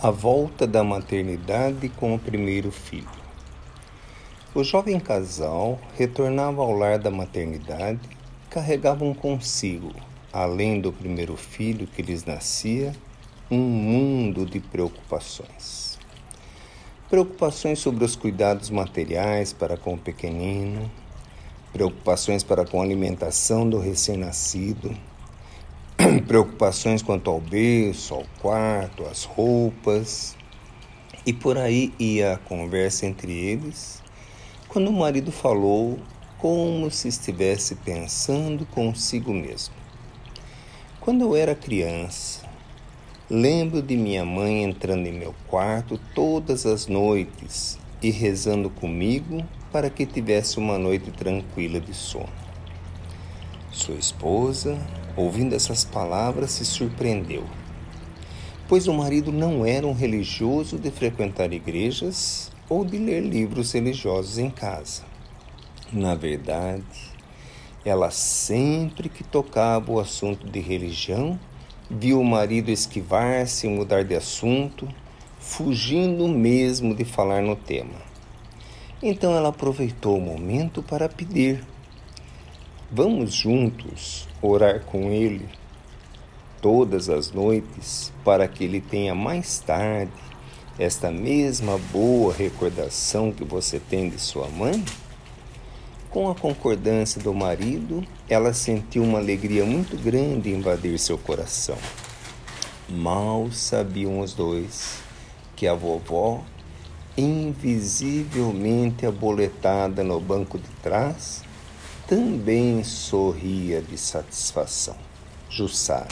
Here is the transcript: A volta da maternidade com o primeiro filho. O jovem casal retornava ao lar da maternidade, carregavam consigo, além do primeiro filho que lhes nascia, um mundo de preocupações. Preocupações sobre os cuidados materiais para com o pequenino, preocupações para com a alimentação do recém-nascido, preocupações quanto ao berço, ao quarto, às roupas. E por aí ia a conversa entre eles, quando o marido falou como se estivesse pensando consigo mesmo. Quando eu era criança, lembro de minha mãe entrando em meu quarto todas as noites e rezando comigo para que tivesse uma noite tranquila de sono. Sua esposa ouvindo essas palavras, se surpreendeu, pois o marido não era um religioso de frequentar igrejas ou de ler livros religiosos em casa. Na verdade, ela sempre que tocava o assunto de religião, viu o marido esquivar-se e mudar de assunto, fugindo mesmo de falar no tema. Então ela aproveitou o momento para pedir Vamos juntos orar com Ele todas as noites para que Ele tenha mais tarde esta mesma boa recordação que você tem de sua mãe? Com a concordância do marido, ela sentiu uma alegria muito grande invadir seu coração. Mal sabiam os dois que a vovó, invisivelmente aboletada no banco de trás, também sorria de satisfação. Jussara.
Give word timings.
A 0.00 0.12
volta 0.12 0.64
da 0.64 0.84
maternidade 0.84 1.88
com 1.88 2.14
o 2.14 2.18
primeiro 2.20 2.70
filho. 2.70 3.10
O 4.54 4.62
jovem 4.62 5.00
casal 5.00 5.76
retornava 5.96 6.62
ao 6.62 6.70
lar 6.70 7.00
da 7.00 7.10
maternidade, 7.10 7.98
carregavam 8.48 9.12
consigo, 9.12 9.92
além 10.32 10.80
do 10.80 10.92
primeiro 10.92 11.36
filho 11.36 11.88
que 11.88 12.00
lhes 12.00 12.24
nascia, 12.24 12.94
um 13.50 13.58
mundo 13.58 14.46
de 14.46 14.60
preocupações. 14.60 15.98
Preocupações 17.10 17.80
sobre 17.80 18.04
os 18.04 18.14
cuidados 18.14 18.70
materiais 18.70 19.52
para 19.52 19.76
com 19.76 19.94
o 19.94 19.98
pequenino, 19.98 20.88
preocupações 21.72 22.44
para 22.44 22.64
com 22.64 22.80
a 22.80 22.84
alimentação 22.84 23.68
do 23.68 23.80
recém-nascido, 23.80 24.96
preocupações 26.26 27.02
quanto 27.02 27.30
ao 27.30 27.40
berço, 27.40 28.14
ao 28.14 28.24
quarto, 28.40 29.04
às 29.04 29.24
roupas. 29.24 30.36
E 31.26 31.32
por 31.32 31.58
aí 31.58 31.92
ia 31.98 32.34
a 32.34 32.38
conversa 32.38 33.04
entre 33.04 33.32
eles, 33.32 34.02
quando 34.68 34.88
o 34.88 34.92
marido 34.92 35.30
falou 35.30 35.98
como 36.38 36.90
se 36.90 37.08
estivesse 37.08 37.74
pensando 37.74 38.64
consigo 38.66 39.32
mesmo. 39.32 39.74
Quando 41.00 41.22
eu 41.22 41.36
era 41.36 41.54
criança, 41.54 42.48
lembro 43.28 43.82
de 43.82 43.96
minha 43.96 44.24
mãe 44.24 44.62
entrando 44.62 45.06
em 45.06 45.12
meu 45.12 45.34
quarto 45.48 46.00
todas 46.14 46.64
as 46.64 46.86
noites 46.86 47.78
e 48.00 48.10
rezando 48.10 48.70
comigo 48.70 49.44
para 49.72 49.90
que 49.90 50.06
tivesse 50.06 50.58
uma 50.58 50.78
noite 50.78 51.10
tranquila 51.10 51.80
de 51.80 51.92
sono. 51.92 52.28
Sua 53.70 53.96
esposa 53.96 54.78
ouvindo 55.18 55.54
essas 55.54 55.84
palavras, 55.84 56.52
se 56.52 56.64
surpreendeu, 56.64 57.44
pois 58.68 58.86
o 58.86 58.94
marido 58.94 59.32
não 59.32 59.66
era 59.66 59.86
um 59.86 59.92
religioso 59.92 60.78
de 60.78 60.90
frequentar 60.90 61.52
igrejas 61.52 62.52
ou 62.68 62.84
de 62.84 62.98
ler 62.98 63.22
livros 63.22 63.72
religiosos 63.72 64.38
em 64.38 64.48
casa. 64.48 65.02
Na 65.92 66.14
verdade, 66.14 66.84
ela 67.84 68.10
sempre 68.10 69.08
que 69.08 69.24
tocava 69.24 69.90
o 69.90 69.98
assunto 69.98 70.46
de 70.46 70.60
religião, 70.60 71.38
viu 71.90 72.20
o 72.20 72.24
marido 72.24 72.70
esquivar-se 72.70 73.66
e 73.66 73.70
mudar 73.70 74.04
de 74.04 74.14
assunto, 74.14 74.86
fugindo 75.40 76.28
mesmo 76.28 76.94
de 76.94 77.04
falar 77.04 77.42
no 77.42 77.56
tema. 77.56 78.06
Então 79.02 79.34
ela 79.34 79.48
aproveitou 79.48 80.18
o 80.18 80.20
momento 80.20 80.82
para 80.82 81.08
pedir 81.08 81.64
Vamos 82.90 83.34
juntos 83.34 84.26
orar 84.40 84.80
com 84.80 85.10
Ele 85.10 85.46
todas 86.62 87.10
as 87.10 87.30
noites 87.30 88.10
para 88.24 88.48
que 88.48 88.64
Ele 88.64 88.80
tenha 88.80 89.14
mais 89.14 89.58
tarde 89.58 90.10
esta 90.78 91.10
mesma 91.10 91.76
boa 91.92 92.32
recordação 92.32 93.30
que 93.30 93.44
você 93.44 93.78
tem 93.78 94.08
de 94.08 94.18
sua 94.18 94.48
mãe? 94.48 94.82
Com 96.08 96.30
a 96.30 96.34
concordância 96.34 97.20
do 97.20 97.34
marido, 97.34 98.02
ela 98.26 98.54
sentiu 98.54 99.02
uma 99.02 99.18
alegria 99.18 99.66
muito 99.66 99.94
grande 100.02 100.48
invadir 100.50 100.98
seu 100.98 101.18
coração. 101.18 101.76
Mal 102.88 103.52
sabiam 103.52 104.20
os 104.20 104.32
dois 104.32 105.02
que 105.54 105.66
a 105.66 105.74
vovó, 105.74 106.42
invisivelmente 107.18 109.04
aboletada 109.04 110.02
no 110.02 110.18
banco 110.18 110.56
de 110.56 110.70
trás, 110.82 111.46
também 112.08 112.82
sorria 112.82 113.82
de 113.82 113.98
satisfação. 113.98 114.96
Jussara. 115.50 116.08